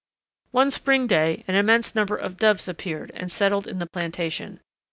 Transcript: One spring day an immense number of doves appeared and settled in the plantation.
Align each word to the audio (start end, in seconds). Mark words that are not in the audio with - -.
One 0.49 0.71
spring 0.71 1.05
day 1.05 1.43
an 1.47 1.53
immense 1.53 1.93
number 1.93 2.15
of 2.15 2.37
doves 2.37 2.67
appeared 2.67 3.11
and 3.13 3.31
settled 3.31 3.67
in 3.67 3.77
the 3.77 3.85
plantation. 3.85 4.59